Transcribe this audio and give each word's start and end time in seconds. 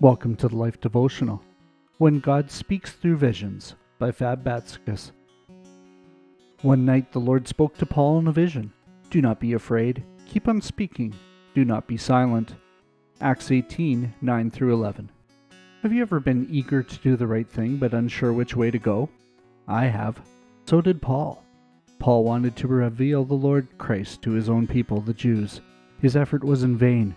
Welcome 0.00 0.34
to 0.36 0.48
the 0.48 0.56
Life 0.56 0.80
Devotional. 0.80 1.42
When 1.98 2.20
God 2.20 2.50
Speaks 2.50 2.90
Through 2.90 3.18
Visions 3.18 3.74
by 3.98 4.10
Fab 4.12 4.42
Batsakis. 4.42 5.12
One 6.62 6.86
night 6.86 7.12
the 7.12 7.18
Lord 7.18 7.46
spoke 7.46 7.76
to 7.76 7.84
Paul 7.84 8.18
in 8.20 8.26
a 8.26 8.32
vision. 8.32 8.72
Do 9.10 9.20
not 9.20 9.40
be 9.40 9.52
afraid. 9.52 10.02
Keep 10.24 10.48
on 10.48 10.62
speaking. 10.62 11.12
Do 11.54 11.66
not 11.66 11.86
be 11.86 11.98
silent. 11.98 12.54
Acts 13.20 13.50
18 13.50 14.14
9 14.22 14.50
through 14.50 14.72
11. 14.72 15.10
Have 15.82 15.92
you 15.92 16.00
ever 16.00 16.18
been 16.18 16.48
eager 16.50 16.82
to 16.82 16.98
do 17.00 17.14
the 17.14 17.26
right 17.26 17.46
thing 17.46 17.76
but 17.76 17.92
unsure 17.92 18.32
which 18.32 18.56
way 18.56 18.70
to 18.70 18.78
go? 18.78 19.10
I 19.68 19.84
have. 19.84 20.18
So 20.64 20.80
did 20.80 21.02
Paul. 21.02 21.44
Paul 21.98 22.24
wanted 22.24 22.56
to 22.56 22.68
reveal 22.68 23.26
the 23.26 23.34
Lord 23.34 23.68
Christ 23.76 24.22
to 24.22 24.30
his 24.30 24.48
own 24.48 24.66
people, 24.66 25.02
the 25.02 25.12
Jews. 25.12 25.60
His 26.00 26.16
effort 26.16 26.42
was 26.42 26.62
in 26.62 26.78
vain 26.78 27.14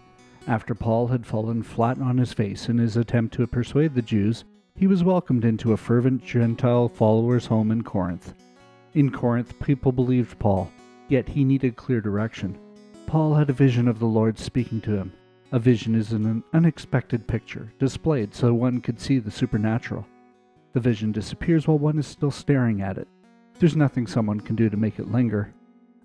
after 0.47 0.75
Paul 0.75 1.07
had 1.07 1.25
fallen 1.25 1.63
flat 1.63 1.99
on 1.99 2.17
his 2.17 2.33
face 2.33 2.67
in 2.67 2.77
his 2.77 2.97
attempt 2.97 3.33
to 3.35 3.47
persuade 3.47 3.95
the 3.95 4.01
Jews, 4.01 4.43
he 4.75 4.87
was 4.87 5.03
welcomed 5.03 5.45
into 5.45 5.73
a 5.73 5.77
fervent 5.77 6.25
Gentile 6.25 6.89
follower's 6.89 7.45
home 7.45 7.71
in 7.71 7.83
Corinth. 7.83 8.33
In 8.93 9.11
Corinth, 9.11 9.57
people 9.59 9.91
believed 9.91 10.39
Paul, 10.39 10.71
yet 11.07 11.29
he 11.29 11.43
needed 11.43 11.75
clear 11.75 12.01
direction. 12.01 12.57
Paul 13.05 13.35
had 13.35 13.49
a 13.49 13.53
vision 13.53 13.87
of 13.87 13.99
the 13.99 14.05
Lord 14.05 14.37
speaking 14.37 14.81
to 14.81 14.97
him. 14.97 15.13
A 15.51 15.59
vision 15.59 15.95
is 15.95 16.11
an 16.11 16.43
unexpected 16.53 17.27
picture, 17.27 17.71
displayed 17.79 18.33
so 18.33 18.53
one 18.53 18.81
could 18.81 18.99
see 18.99 19.19
the 19.19 19.31
supernatural. 19.31 20.05
The 20.73 20.79
vision 20.79 21.11
disappears 21.11 21.67
while 21.67 21.77
one 21.77 21.99
is 21.99 22.07
still 22.07 22.31
staring 22.31 22.81
at 22.81 22.97
it. 22.97 23.07
There's 23.59 23.75
nothing 23.75 24.07
someone 24.07 24.39
can 24.39 24.55
do 24.55 24.69
to 24.69 24.77
make 24.77 24.97
it 24.97 25.11
linger. 25.11 25.53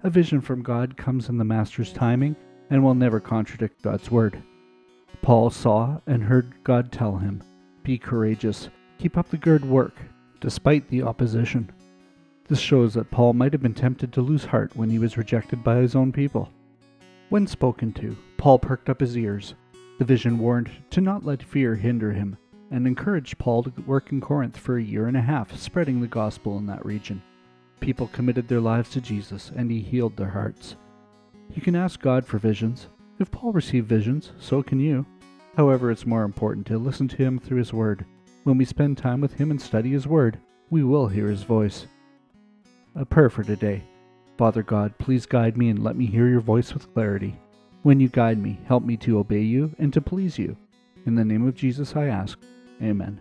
A 0.03 0.11
vision 0.11 0.41
from 0.41 0.63
God 0.63 0.97
comes 0.97 1.29
in 1.29 1.39
the 1.39 1.45
Master's 1.45 1.93
timing 1.93 2.37
and 2.71 2.83
will 2.83 2.95
never 2.95 3.21
contradict 3.21 3.83
God's 3.83 4.11
word. 4.11 4.43
Paul 5.23 5.51
saw 5.51 6.01
and 6.07 6.23
heard 6.23 6.53
God 6.65 6.93
tell 6.93 7.17
him, 7.17 7.43
Be 7.83 7.99
courageous, 7.99 8.69
keep 8.99 9.17
up 9.17 9.29
the 9.29 9.37
good 9.37 9.65
work, 9.65 9.95
despite 10.41 10.89
the 10.89 11.03
opposition. 11.03 11.71
This 12.49 12.61
shows 12.61 12.95
that 12.95 13.11
Paul 13.11 13.35
might 13.35 13.53
have 13.53 13.63
been 13.63 13.75
tempted 13.75 14.13
to 14.13 14.23
lose 14.23 14.45
heart 14.45 14.75
when 14.75 14.91
he 14.91 14.99
was 14.99 15.19
rejected 15.19 15.63
by 15.63 15.77
his 15.77 15.95
own 15.95 16.13
people. 16.13 16.51
When 17.29 17.47
spoken 17.47 17.93
to, 17.95 18.17
Paul 18.39 18.59
perked 18.59 18.89
up 18.89 19.01
his 19.01 19.17
ears. 19.17 19.55
The 19.99 20.05
vision 20.05 20.39
warned 20.39 20.71
to 20.91 21.01
not 21.01 21.25
let 21.25 21.43
fear 21.43 21.75
hinder 21.75 22.13
him 22.13 22.39
and 22.71 22.87
encouraged 22.87 23.39
Paul 23.39 23.65
to 23.65 23.73
work 23.83 24.13
in 24.13 24.21
Corinth 24.21 24.57
for 24.57 24.79
a 24.79 24.83
year 24.83 25.07
and 25.07 25.17
a 25.17 25.23
half, 25.23 25.57
spreading 25.57 26.01
the 26.01 26.07
gospel 26.07 26.59
in 26.59 26.67
that 26.67 26.85
region. 26.85 27.23
People 27.81 28.09
committed 28.09 28.49
their 28.49 28.61
lives 28.61 28.91
to 28.91 29.01
Jesus, 29.01 29.51
and 29.55 29.71
he 29.71 29.81
healed 29.81 30.17
their 30.17 30.31
hearts. 30.31 30.77
You 31.55 31.63
can 31.63 31.75
ask 31.75 32.01
God 32.01 32.25
for 32.25 32.39
visions. 32.39 32.89
If 33.19 33.31
Paul 33.31 33.53
received 33.53 33.89
visions, 33.89 34.33
so 34.39 34.63
can 34.63 34.79
you. 34.81 35.05
However, 35.57 35.91
it's 35.91 36.07
more 36.07 36.23
important 36.23 36.67
to 36.69 36.79
listen 36.79 37.09
to 37.09 37.17
him 37.17 37.39
through 37.39 37.59
his 37.59 37.73
word. 37.73 38.05
When 38.45 38.59
we 38.59 38.65
spend 38.65 38.97
time 38.97 39.21
with 39.21 39.35
him 39.35 39.51
and 39.51 39.61
study 39.61 39.91
his 39.91 40.07
word, 40.07 40.39
we 40.71 40.85
will 40.85 41.09
hear 41.09 41.29
his 41.29 41.43
voice. 41.43 41.87
A 42.95 43.05
prayer 43.05 43.31
for 43.31 43.43
today. 43.43 43.83
Father 44.37 44.63
God, 44.63 44.97
please 44.99 45.27
guide 45.27 45.57
me 45.57 45.69
and 45.69 45.83
let 45.83 45.97
me 45.97 46.07
hear 46.07 46.29
your 46.29 46.41
voice 46.41 46.73
with 46.73 46.93
clarity. 46.95 47.37
When 47.83 47.99
you 47.99 48.09
guide 48.09 48.39
me, 48.39 48.61
help 48.67 48.85
me 48.85 48.97
to 48.99 49.19
obey 49.19 49.41
you 49.41 49.75
and 49.79 49.93
to 49.93 50.01
please 50.01 50.39
you. 50.39 50.57
In 51.07 51.15
the 51.15 51.25
name 51.25 51.47
of 51.47 51.55
Jesus 51.55 51.97
I 51.97 52.07
ask. 52.07 52.39
Amen. 52.83 53.21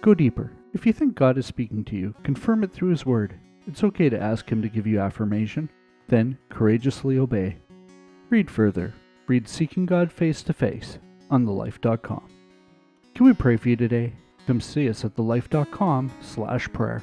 Go 0.00 0.14
deeper. 0.14 0.52
If 0.72 0.86
you 0.86 0.92
think 0.92 1.14
God 1.14 1.38
is 1.38 1.46
speaking 1.46 1.84
to 1.84 1.96
you, 1.96 2.14
confirm 2.22 2.64
it 2.64 2.72
through 2.72 2.90
His 2.90 3.06
Word. 3.06 3.38
It's 3.66 3.84
okay 3.84 4.08
to 4.08 4.20
ask 4.20 4.50
Him 4.50 4.62
to 4.62 4.68
give 4.68 4.86
you 4.86 5.00
affirmation. 5.00 5.68
Then 6.08 6.38
courageously 6.48 7.18
obey. 7.18 7.56
Read 8.30 8.50
further. 8.50 8.94
Read 9.26 9.48
Seeking 9.48 9.86
God 9.86 10.12
Face 10.12 10.42
to 10.42 10.52
Face 10.52 10.98
on 11.30 11.46
thelife.com. 11.46 12.28
Can 13.14 13.26
we 13.26 13.32
pray 13.32 13.56
for 13.56 13.68
you 13.68 13.76
today? 13.76 14.12
Come 14.46 14.60
see 14.60 14.88
us 14.88 15.04
at 15.04 15.14
thelife.com 15.14 16.12
slash 16.20 16.70
prayer. 16.72 17.02